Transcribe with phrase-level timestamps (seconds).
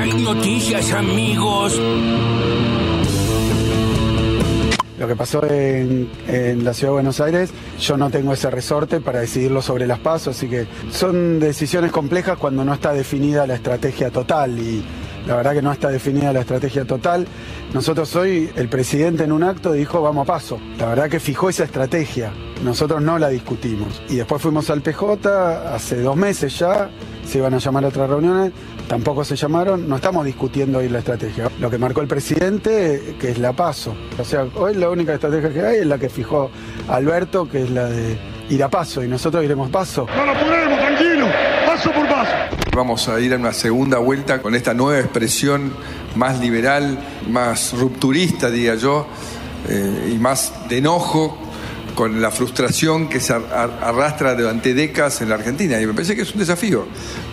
[0.00, 1.78] Hay noticias, amigos.
[4.98, 9.00] Lo que pasó en, en la ciudad de Buenos Aires, yo no tengo ese resorte
[9.00, 13.56] para decidirlo sobre las pasos, así que son decisiones complejas cuando no está definida la
[13.56, 14.82] estrategia total y
[15.26, 17.26] la verdad que no está definida la estrategia total.
[17.74, 20.58] Nosotros hoy, el presidente en un acto dijo vamos a paso.
[20.78, 22.32] La verdad que fijó esa estrategia.
[22.64, 24.02] Nosotros no la discutimos.
[24.08, 26.90] Y después fuimos al PJ hace dos meses ya,
[27.24, 28.52] se iban a llamar a otras reuniones,
[28.88, 31.50] tampoco se llamaron, no estamos discutiendo hoy la estrategia.
[31.60, 33.94] Lo que marcó el presidente, que es la paso.
[34.18, 36.50] O sea, hoy la única estrategia que hay es la que fijó
[36.88, 40.06] Alberto, que es la de ir a paso, y nosotros iremos paso.
[40.16, 41.26] No lo ponemos, tranquilo,
[41.66, 42.32] paso por paso.
[42.74, 45.72] Vamos a ir a una segunda vuelta con esta nueva expresión
[46.14, 49.06] más liberal, más rupturista, diría yo,
[49.68, 51.36] eh, y más de enojo
[51.94, 55.80] con la frustración que se arrastra durante décadas en la Argentina.
[55.80, 56.86] Y me parece que es un desafío.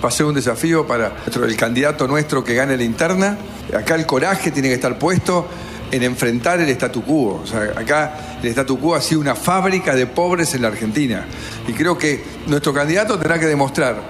[0.04, 3.38] Va a ser un desafío para el candidato nuestro que gane la interna.
[3.76, 5.48] Acá el coraje tiene que estar puesto
[5.92, 7.42] en enfrentar el statu quo.
[7.44, 11.26] O sea, acá el statu quo ha sido una fábrica de pobres en la Argentina.
[11.68, 14.02] Y creo que nuestro candidato tendrá que demostrar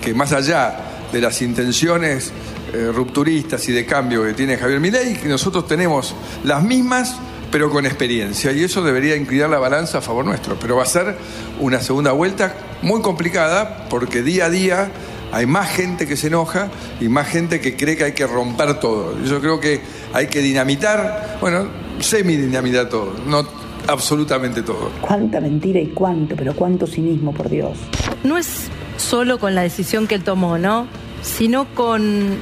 [0.00, 0.76] que más allá
[1.12, 2.32] de las intenciones
[2.72, 7.16] eh, rupturistas y de cambio que tiene Javier Milei, que nosotros tenemos las mismas
[7.50, 8.52] pero con experiencia.
[8.52, 10.56] Y eso debería inclinar la balanza a favor nuestro.
[10.58, 11.16] Pero va a ser
[11.60, 14.90] una segunda vuelta muy complicada porque día a día
[15.32, 16.68] hay más gente que se enoja
[17.00, 19.14] y más gente que cree que hay que romper todo.
[19.24, 19.80] Yo creo que
[20.12, 21.68] hay que dinamitar, bueno,
[22.00, 23.46] semi-dinamitar todo, no
[23.88, 24.90] absolutamente todo.
[25.00, 27.78] Cuánta mentira y cuánto, pero cuánto cinismo, por Dios.
[28.24, 30.86] No es solo con la decisión que él tomó, ¿no?
[31.22, 32.38] Sino con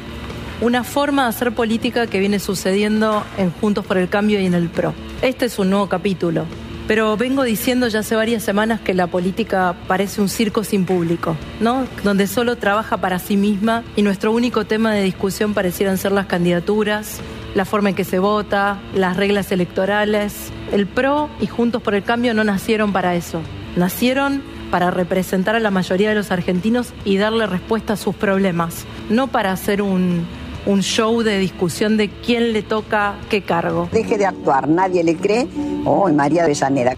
[0.60, 4.54] una forma de hacer política que viene sucediendo en Juntos por el Cambio y en
[4.54, 4.94] el PRO.
[5.22, 6.46] Este es un nuevo capítulo,
[6.86, 11.36] pero vengo diciendo ya hace varias semanas que la política parece un circo sin público,
[11.60, 11.86] ¿no?
[12.02, 16.26] Donde solo trabaja para sí misma y nuestro único tema de discusión parecieran ser las
[16.26, 17.20] candidaturas,
[17.54, 20.52] la forma en que se vota, las reglas electorales.
[20.72, 23.40] El PRO y Juntos por el Cambio no nacieron para eso.
[23.76, 28.84] Nacieron para representar a la mayoría de los argentinos y darle respuesta a sus problemas,
[29.08, 30.26] no para hacer un,
[30.66, 33.88] un show de discusión de quién le toca qué cargo.
[33.92, 35.46] Deje de actuar, nadie le cree.
[35.84, 36.96] Oh, María Avellaneda.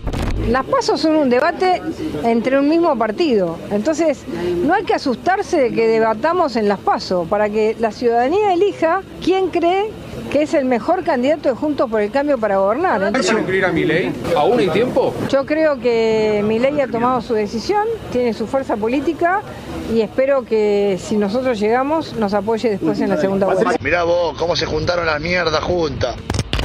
[0.49, 1.83] Las pasos son un debate
[2.23, 3.59] entre un mismo partido.
[3.71, 4.23] Entonces,
[4.65, 9.03] no hay que asustarse de que debatamos en las pasos, para que la ciudadanía elija
[9.25, 9.91] quién cree
[10.31, 13.13] que es el mejor candidato de Juntos por el Cambio para gobernar.
[13.13, 14.13] ¿Vas a incluir a Milei?
[14.37, 15.15] ¿Aún hay tiempo?
[15.31, 19.41] Yo creo que Milei ha tomado su decisión, tiene su fuerza política
[19.93, 23.77] y espero que si nosotros llegamos nos apoye después en la segunda vuelta.
[23.81, 26.17] Mirá vos, cómo se juntaron las mierdas juntas.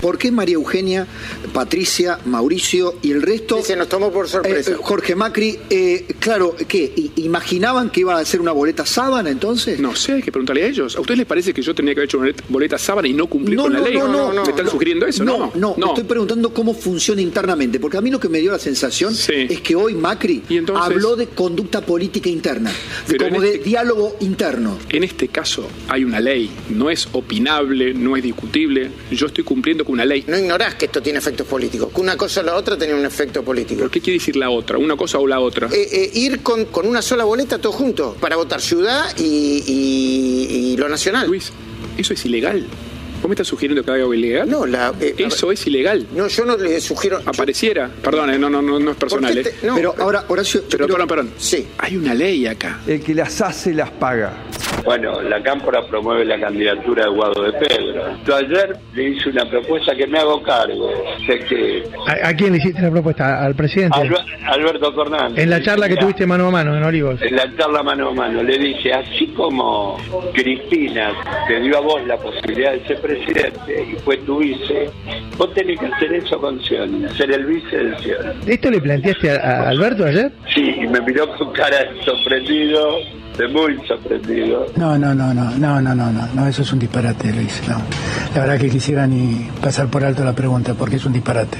[0.01, 1.07] ¿Por qué María Eugenia,
[1.53, 3.61] Patricia, Mauricio y el resto?
[3.61, 4.71] se nos tomó por sorpresa.
[4.71, 6.91] Eh, Jorge Macri, eh, claro, ¿qué?
[7.17, 9.79] ¿Imaginaban que iba a ser una boleta sábana entonces?
[9.79, 10.95] No sé, hay que preguntarle a ellos.
[10.95, 13.27] ¿A ustedes les parece que yo tenía que haber hecho una boleta sábana y no
[13.27, 13.97] cumplir no, con la ley?
[13.97, 14.43] No, no, no.
[14.43, 15.23] ¿Me están sugiriendo eso?
[15.23, 18.51] No, no, no, Estoy preguntando cómo funciona internamente, porque a mí lo que me dio
[18.51, 20.43] la sensación es que hoy Macri
[20.75, 22.71] habló de conducta política interna,
[23.07, 24.77] de como de este diálogo interno.
[24.89, 28.89] En este caso hay una ley, no es opinable, no es discutible.
[29.11, 30.23] Yo estoy cumpliendo con una ley.
[30.27, 33.05] No ignorás que esto tiene efectos políticos, que una cosa o la otra tiene un
[33.05, 33.79] efecto político.
[33.79, 34.77] ¿Pero qué quiere decir la otra?
[34.77, 35.67] ¿Una cosa o la otra?
[35.71, 40.71] Eh, eh, ir con, con una sola boleta todos juntos para votar ciudad y, y-
[40.73, 41.27] y lo nacional.
[41.27, 41.51] Luis,
[41.97, 42.65] eso es ilegal.
[43.21, 44.49] ¿Vos me estás sugiriendo que haga algo ilegal?
[44.49, 46.07] No, la, eh, Eso es ilegal.
[46.15, 47.21] No, yo no le sugiero.
[47.23, 47.87] Apareciera.
[48.01, 49.31] Perdón, no, no, no, no es personal.
[49.35, 49.55] ¿Por qué eh.
[49.61, 51.31] no, pero ahora, Horacio, Pero, creo- perdón, perdón.
[51.37, 51.67] Sí.
[51.77, 52.79] Hay una ley acá.
[52.87, 54.33] El que las hace las paga.
[54.83, 58.03] Bueno, la Cámpora promueve la candidatura de Guado de Pedro.
[58.25, 60.89] Yo ayer le hice una propuesta que me hago cargo.
[61.27, 63.45] Sé que ¿A, a quién le hiciste la propuesta?
[63.45, 63.97] ¿Al presidente?
[63.99, 65.43] Alber- Alberto Fernández.
[65.43, 67.21] en la charla que Mira, tuviste mano a mano en Olivos.
[67.21, 69.97] En la charla mano a mano le dije, así como
[70.33, 71.11] Cristina
[71.47, 74.89] te dio a vos la posibilidad de ser presidente y fue tu vice,
[75.37, 78.29] vos tenés que hacer eso con Scioli, ser el vice de Scioli.
[78.47, 80.31] ¿Esto le planteaste a, a Alberto ayer?
[80.53, 82.97] Sí, y me miró con cara sorprendido,
[83.37, 84.67] de muy aprendido.
[84.75, 87.61] No, no, no, no, no, no, no, no, eso es un disparate, Luis.
[88.33, 91.57] La verdad que quisiera ni pasar por alto la pregunta porque es un disparate.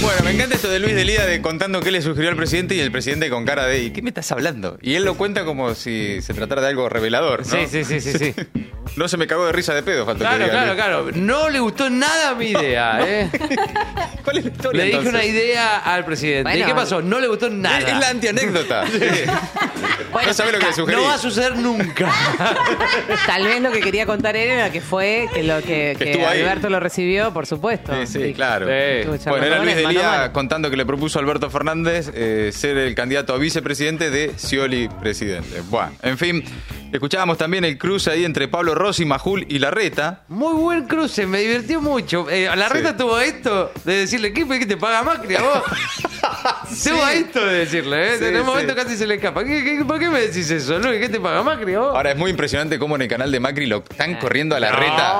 [0.00, 2.74] Bueno, me encanta esto de Luis de Lida de contando qué le sugirió al presidente
[2.74, 4.78] y el presidente con cara de ¿qué me estás hablando?
[4.82, 7.40] Y él lo cuenta como si se tratara de algo revelador.
[7.40, 7.44] ¿no?
[7.44, 8.34] Sí, sí, sí, sí, sí.
[8.96, 11.10] No se me cagó de risa de pedo, falta que Claro, diga, claro, claro.
[11.14, 13.30] No le gustó nada mi idea, ¿eh?
[14.24, 15.14] ¿Cuál es la historia, Le dije entonces?
[15.14, 16.58] una idea al presidente.
[16.58, 17.00] ¿Y qué pasó?
[17.02, 17.78] No le gustó nada.
[17.78, 18.84] Es, es la antianécdota.
[20.26, 21.00] no sabés lo que le sugerí.
[21.00, 22.12] No va a suceder nunca.
[23.26, 26.10] Tal vez lo que quería contar él era que fue que lo que, Que que
[26.12, 26.40] estuvo ahí.
[26.42, 27.92] Alberto lo recibió, por supuesto.
[28.06, 28.66] Sí, sí, claro.
[28.66, 32.94] Charlando Bueno, era Luis Delía contando que le propuso a Alberto Fernández eh, ser el
[32.94, 35.62] candidato a vicepresidente de Scioli presidente.
[35.68, 36.44] Bueno, en fin,
[36.92, 40.22] escuchábamos también el cruce ahí entre Pablo Rossi, Majul y Larreta.
[40.28, 42.28] Muy buen cruce, me divirtió mucho.
[42.30, 42.78] Eh, la Sí.
[42.96, 45.62] tuvo esto de decirle, ¿qué, qué te paga Macri a vos?
[46.84, 48.18] Tuvo esto de decirle, ¿eh?
[48.18, 49.44] Sí, en un momento casi se le escapa.
[49.44, 51.00] ¿Qué, qué- por qué me decís eso, Luis?
[51.00, 51.96] ¿Qué te paga Macri a vos?
[51.96, 55.12] Ahora es muy impresionante cómo en el canal de Macri lo están corriendo a Larreta.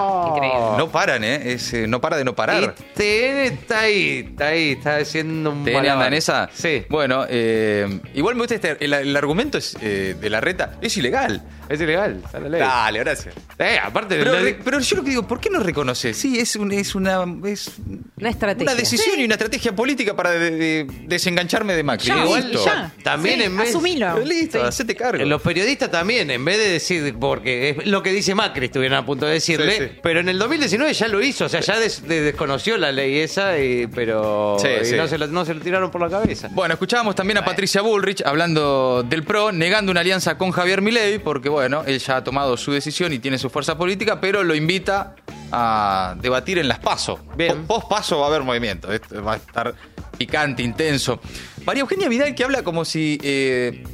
[0.78, 1.52] No paran, ¿eh?
[1.52, 2.74] Es, eh, no para de no parar.
[2.94, 6.48] TN está ahí, está ahí, está haciendo un ¿TN anda en esa?
[6.52, 6.84] Sí.
[6.88, 8.76] Bueno, eh, igual me gusta este.
[8.84, 11.42] El, el argumento es, eh, de Larreta es ilegal.
[11.68, 12.60] Es ilegal, está la ley.
[12.60, 13.34] Dale, gracias.
[13.58, 16.12] Eh, aparte de Pero, la- re- pero yo lo que digo, ¿por qué no reconoce?
[16.14, 17.70] Sí, es, un- es una es
[18.18, 18.64] Una estrategia.
[18.72, 22.06] una decisión y una estrategia política para de- de- desengancharme de Macri.
[22.08, 22.92] Ya, Igual, ya.
[23.02, 24.18] También Sí, en vez- asumilo.
[24.20, 24.66] Listo, Sí.
[24.66, 25.24] hacete cargo.
[25.24, 29.06] Los periodistas también, en vez de decir, porque es lo que dice Macri, estuvieron a
[29.06, 29.98] punto de decirle, Sí, sí.
[30.02, 33.18] pero en el 2019 ya lo hizo, o sea, ya des- de- desconoció la ley
[33.18, 34.96] esa, y- pero Sí, y sí.
[34.96, 36.48] No, se lo, no se lo tiraron por la cabeza.
[36.52, 41.18] Bueno, escuchábamos también a Patricia Bullrich hablando del PRO, negando una alianza con Javier Milei,
[41.18, 44.54] porque bueno, él ya ha tomado su decisión y tiene su fuerza política, pero lo
[44.54, 45.14] invita
[45.52, 47.20] a debatir en las PASO.
[47.36, 47.66] Bien.
[47.66, 49.74] Post PASO va a haber movimiento, esto va a estar
[50.18, 51.20] picante, intenso.
[51.64, 53.84] María Eugenia Vidal que habla como si eh,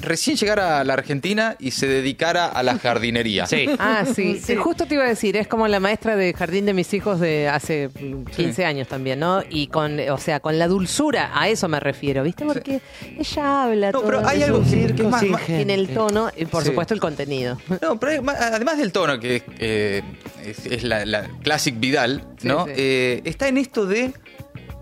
[0.00, 3.46] recién llegara a la Argentina y se dedicara a la jardinería.
[3.46, 3.66] Sí.
[3.78, 4.40] Ah, sí.
[4.44, 7.20] sí, justo te iba a decir, es como la maestra de jardín de mis hijos
[7.20, 9.42] de hace mm, 15 años también, ¿no?
[9.48, 12.44] Y con, o sea, con la dulzura, a eso me refiero, ¿viste?
[12.44, 12.80] Porque
[13.18, 15.46] ella habla No, todo pero hay algo que- que es más- más-.
[15.46, 16.68] Tiene el tono y, por Sí.
[16.70, 17.58] supuesto, el contenido.
[17.80, 20.02] No, pero además del tono, que eh,
[20.44, 22.64] es, es la, la Classic Vidal, ¿no?
[22.66, 22.76] Sí, sí.
[22.78, 24.12] Eh, está en esto de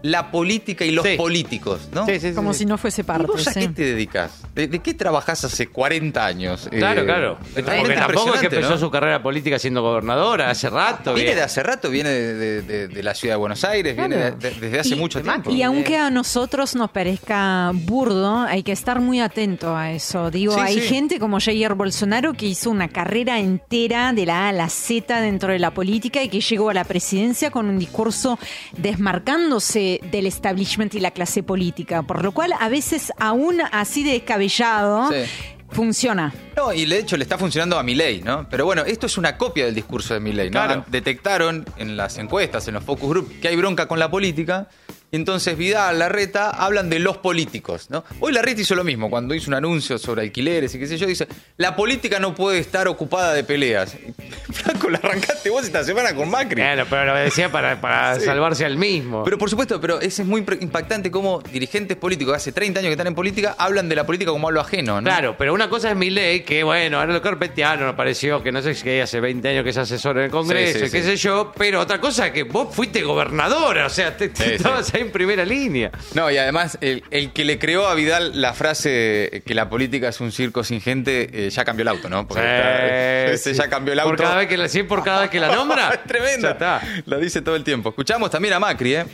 [0.03, 1.17] la política y los Sí.
[1.17, 2.07] políticos, ¿no?
[2.07, 2.61] Sí, sí, sí, Como sí.
[2.61, 3.27] si no fuese ¿Y parte.
[3.27, 3.61] vos a sí.
[3.61, 4.43] qué te dedicas?
[4.55, 6.69] ¿De, de qué trabajás hace 40 años?
[6.71, 7.39] Claro, Eh, claro.
[7.57, 8.79] es Porque tampoco es que empezó ¿no?
[8.79, 11.13] su carrera política siendo gobernadora hace rato.
[11.15, 11.37] Viene bien.
[11.39, 14.31] de hace rato, viene de, de- de- de la ciudad de Buenos Aires, viene de-
[14.33, 15.51] de- desde hace Y- mucho tiempo.
[15.51, 20.31] Y aunque a nosotros nos parezca burdo, hay que estar muy atento a eso.
[20.31, 20.89] Digo, Sí, hay sí.
[20.89, 25.21] gente como Jair Bolsonaro que hizo una carrera entera de la A a la Z
[25.21, 28.39] dentro de la política y que llegó a la presidencia con un discurso
[28.77, 32.03] desmarcándose del establishment y la clase política.
[32.03, 35.29] Por lo cual, a veces, aún así de descabellado, Sí.
[35.71, 36.33] funciona.
[36.57, 38.47] No, y de hecho le está funcionando a Milei, ¿no?
[38.49, 40.53] Pero bueno, esto es una copia del discurso de Milei, ¿no?
[40.65, 40.85] Claro.
[40.89, 44.69] Detectaron en las encuestas, en los focus group, que hay bronca con la política.
[45.13, 48.05] Y entonces Vidal, Larreta, hablan de los políticos, ¿no?
[48.19, 51.07] Hoy Larreta hizo lo mismo, cuando hizo un anuncio sobre alquileres y qué sé yo,
[51.07, 53.95] dice, la política no puede estar ocupada de peleas.
[54.49, 56.61] Y, Flaco, la arrancaste vos esta semana con Macri.
[56.63, 58.25] Bueno, pero lo decía para, para Sí.
[58.25, 59.23] salvarse al mismo.
[59.25, 62.89] Pero por supuesto, pero ese es muy impactante cómo dirigentes políticos que hace 30 años
[62.89, 65.05] que están en política hablan de la política como algo ajeno, ¿no?
[65.05, 68.51] Claro, pero una cosa es mi ley, que bueno, ahora lo carpetiano nos pareció que
[68.53, 70.91] no sé si hace 20 años que es asesor en el Congreso, Sí, sí, y
[70.91, 71.09] qué sí.
[71.11, 75.03] sé yo, pero otra cosa es que vos fuiste gobernadora, o sea, te, estabas ahí
[75.03, 75.91] en primera línea.
[76.15, 80.09] No, y además, el, el que le creó a Vidal la frase que la política
[80.09, 82.27] es un circo sin gente, eh, ya cambió el auto, ¿no?
[82.27, 83.53] Porque está- sí.
[83.55, 84.11] ya cambió el auto.
[84.17, 85.89] Por cada vez que la, por cada vez que la nombra.
[85.95, 86.47] Es tremendo.
[86.49, 86.81] Ya está.
[87.07, 87.89] Lo dice todo el tiempo.
[87.91, 89.05] Escuchamos también a Macri, ¿eh?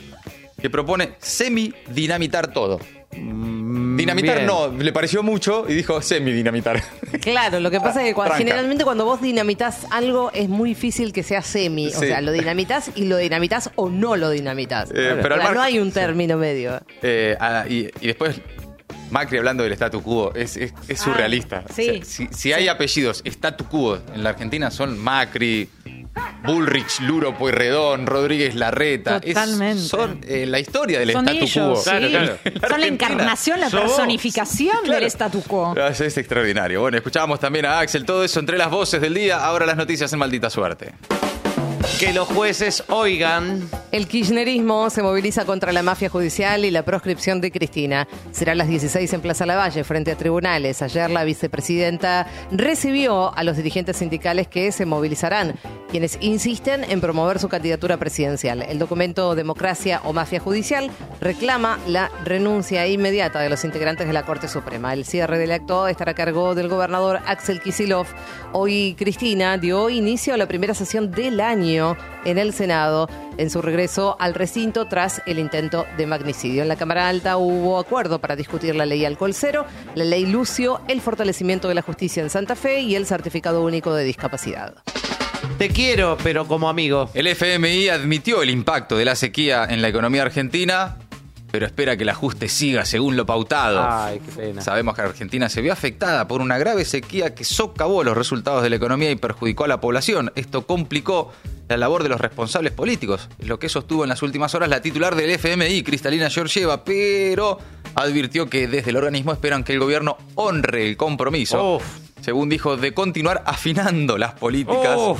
[0.61, 2.79] Que propone semi-dinamitar todo.
[4.15, 4.47] Dinamitar bien.
[4.47, 6.81] no, le pareció mucho y dijo semi-dinamitar.
[7.21, 8.43] Claro, lo que pasa es que cuando- Tranca.
[8.45, 11.87] generalmente cuando vos dinamitas algo es muy difícil que sea semi.
[11.87, 12.07] O Sí.
[12.07, 14.89] sea, lo dinamitas y lo dinamitas o no lo dinamitas.
[14.91, 16.81] Eh, pero O sea, no hay un término medio.
[17.01, 18.39] Eh, ah, y, y después
[19.11, 21.63] Macri hablando del statu quo, es, es- es Ah, surrealista.
[21.73, 21.89] sí.
[21.89, 25.69] O sea, si, si hay apellidos statu quo en la Argentina son Macri,
[26.45, 29.17] Bullrich, Luro Pueyrredón, Rodríguez Larreta.
[29.17, 29.83] Es- Totalmente.
[29.83, 31.75] son eh, la historia del Son statu ellos, quo.
[31.75, 31.89] sí.
[31.89, 32.37] Claro, claro.
[32.69, 34.99] Son la encarnación, la personificación Claro.
[34.99, 35.73] del statu quo.
[35.77, 36.81] Ah, Es extraordinario.
[36.81, 39.43] Bueno, escuchábamos también a Axel, todo eso entre las voces del día.
[39.45, 40.93] Ahora las noticias en maldita suerte.
[41.99, 43.69] Que los jueces oigan.
[43.91, 48.07] El kirchnerismo se moviliza contra la mafia judicial y la proscripción de Cristina.
[48.31, 50.81] Será a las 16 en Plaza Lavalle, frente a tribunales.
[50.81, 55.55] Ayer la vicepresidenta recibió a los dirigentes sindicales que se movilizarán,
[55.93, 58.63] quienes insisten en promover su candidatura presidencial.
[58.63, 60.89] El documento Democracia o Mafia Judicial
[61.21, 64.91] reclama la renuncia inmediata de los integrantes de la Corte Suprema.
[64.93, 68.07] El cierre del acto estará a cargo del gobernador Axel Kisilov.
[68.53, 71.95] Hoy Cristina dio inicio a la primera sesión del año
[72.25, 73.07] en el Senado
[73.37, 76.63] en su regreso al recinto tras el intento de magnicidio.
[76.63, 80.81] En la Cámara Alta hubo acuerdo para discutir la ley alcohol cero, la ley Lucio,
[80.87, 84.73] el fortalecimiento de la justicia en Santa Fe y el certificado único de discapacidad.
[85.57, 87.09] Te quiero, pero como amigo.
[87.13, 90.97] El FMI admitió el impacto de la sequía en la economía argentina,
[91.51, 93.85] pero espera que el ajuste siga según lo pautado.
[93.87, 94.61] Ay, qué pena.
[94.61, 98.71] Sabemos que Argentina se vio afectada por una grave sequía que socavó los resultados de
[98.71, 100.31] la economía y perjudicó a la población.
[100.35, 101.31] Esto complicó
[101.69, 104.81] la labor de los responsables políticos, es lo que sostuvo en las últimas horas la
[104.81, 107.59] titular del FMI, Cristalina Georgieva, pero
[107.95, 111.79] advirtió que desde el organismo esperan que el gobierno honre el compromiso,
[112.23, 114.97] según dijo, de continuar afinando las políticas.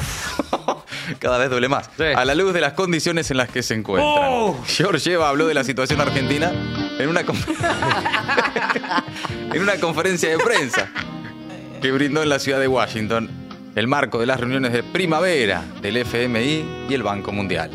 [1.20, 1.90] Cada vez duele más.
[2.16, 4.54] A la luz de las condiciones en las que se encuentran.
[4.66, 6.52] Georgieva habló de la situación argentina
[6.98, 7.22] en una,
[9.54, 10.90] en una conferencia de prensa
[11.82, 13.30] que brindó en la ciudad de Washington
[13.76, 17.70] el marco de las reuniones de primavera del FMI y el Banco Mundial.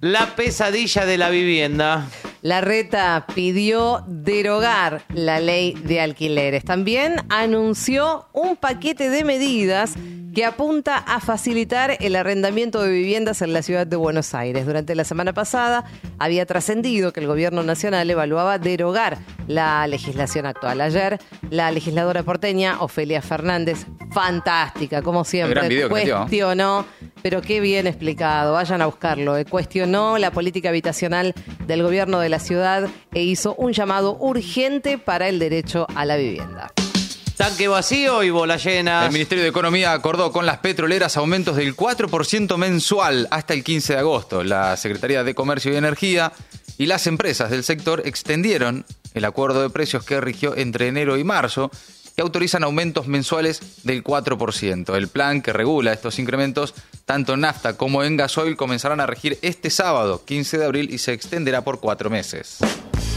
[0.00, 2.06] La pesadilla de la vivienda.
[2.42, 6.64] La reta pidió derogar la ley de alquileres.
[6.64, 9.94] También anunció un paquete de medidas
[10.34, 14.66] que apunta a facilitar el arrendamiento de viviendas en la ciudad de Buenos Aires.
[14.66, 15.84] Durante la semana pasada
[16.18, 20.80] había trascendido que el gobierno nacional evaluaba derogar la legislación actual.
[20.80, 21.20] Ayer,
[21.50, 26.86] la legisladora porteña, Ofelia Fernández, fantástica, como siempre, cuestionó,
[27.22, 31.34] pero qué bien explicado, vayan a buscarlo, eh, cuestionó la política habitacional
[31.66, 36.16] del gobierno de la ciudad e hizo un llamado urgente para el derecho a la
[36.16, 36.72] vivienda.
[37.36, 39.06] Tanque vacío y bola llena.
[39.06, 43.94] El Ministerio de Economía acordó con las petroleras aumentos del 4% mensual hasta el 15
[43.94, 44.44] de agosto.
[44.44, 46.32] La Secretaría de Comercio y Energía
[46.78, 51.24] y las empresas del sector extendieron el acuerdo de precios que rigió entre enero y
[51.24, 51.70] marzo
[52.14, 54.96] que autorizan aumentos mensuales del 4%.
[54.96, 59.38] El plan que regula estos incrementos, tanto en nafta como en gasoil, comenzarán a regir
[59.42, 62.58] este sábado, 15 de abril, y se extenderá por cuatro meses.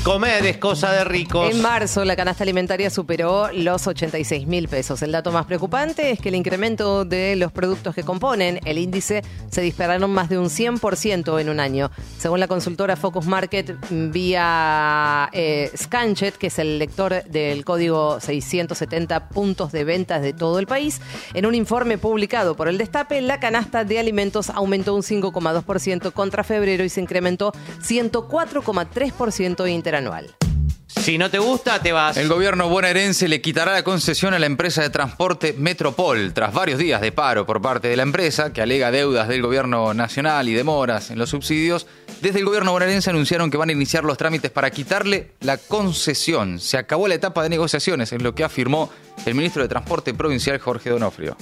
[0.06, 1.50] Comer es cosa de ricos.
[1.50, 5.02] En marzo la canasta alimentaria superó los 86 mil pesos.
[5.02, 9.24] El dato más preocupante es que el incremento de los productos que componen el índice
[9.50, 11.90] se dispararon más de un 100% en un año.
[12.20, 19.30] Según la consultora Focus Market vía eh, Scanchet, que es el lector del código 670
[19.30, 21.02] puntos de ventas de todo el país,
[21.34, 26.44] en un informe publicado por el Destape, la canasta de alimentos aumentó un 5,2% contra
[26.44, 30.36] febrero y se incrementó 104,3% interanual.
[30.88, 32.18] Si no te gusta, te vas.
[32.18, 36.80] El gobierno bonaerense le quitará la concesión a la empresa de transporte Metropol tras varios
[36.80, 40.54] días de paro por parte de la empresa, que alega deudas del gobierno nacional y
[40.54, 41.86] demoras en los subsidios.
[42.22, 46.60] Desde el gobierno bonaerense anunciaron que van a iniciar los trámites para quitarle la concesión.
[46.60, 48.90] Se acabó la etapa de negociaciones, es lo que afirmó
[49.26, 51.36] el ministro de Transporte provincial Jorge Donofrio.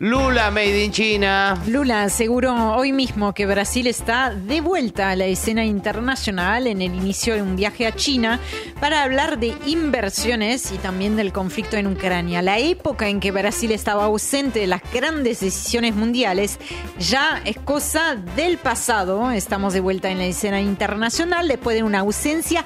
[0.00, 1.56] Lula Made in China.
[1.68, 6.94] Lula aseguró hoy mismo que Brasil está de vuelta a la escena internacional en el
[6.94, 8.40] inicio de un viaje a China
[8.80, 12.42] para hablar de inversiones y también del conflicto en Ucrania.
[12.42, 16.58] La época en que Brasil estaba ausente de las grandes decisiones mundiales
[16.98, 19.30] ya es cosa del pasado.
[19.30, 22.64] Estamos de vuelta en la escena internacional después de una ausencia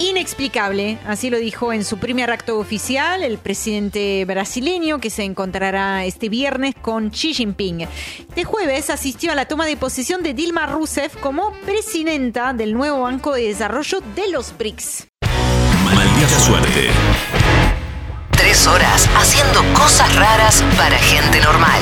[0.00, 6.04] inexplicable, así lo dijo en su primer acto oficial el presidente brasileño que se encontrará
[6.04, 7.82] este viernes con Xi Jinping.
[7.82, 13.02] Este jueves asistió a la toma de posesión de Dilma Rousseff como presidenta del nuevo
[13.02, 15.06] Banco de Desarrollo de los BRICS.
[15.84, 16.88] Maldita suerte.
[18.30, 21.80] Tres horas haciendo cosas raras para gente normal.